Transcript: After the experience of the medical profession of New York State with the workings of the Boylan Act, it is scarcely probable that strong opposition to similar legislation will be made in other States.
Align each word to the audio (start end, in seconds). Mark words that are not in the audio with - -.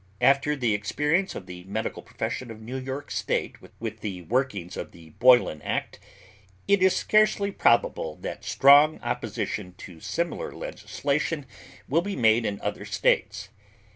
After 0.21 0.55
the 0.55 0.73
experience 0.73 1.35
of 1.35 1.45
the 1.45 1.63
medical 1.65 2.01
profession 2.01 2.49
of 2.49 2.59
New 2.59 2.77
York 2.77 3.11
State 3.11 3.57
with 3.79 3.99
the 3.99 4.23
workings 4.23 4.75
of 4.75 4.93
the 4.93 5.11
Boylan 5.19 5.61
Act, 5.61 5.99
it 6.67 6.81
is 6.81 6.95
scarcely 6.95 7.51
probable 7.51 8.15
that 8.15 8.43
strong 8.43 8.99
opposition 9.01 9.75
to 9.77 9.99
similar 9.99 10.51
legislation 10.53 11.45
will 11.87 12.01
be 12.01 12.15
made 12.15 12.47
in 12.47 12.59
other 12.61 12.83
States. 12.83 13.49